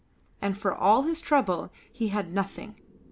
[0.41, 2.73] And for all his trouble he had nothing.